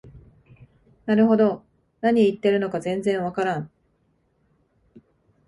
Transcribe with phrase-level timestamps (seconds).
[1.05, 1.63] なるほど、
[2.01, 3.69] 何言ってるのか全然わからん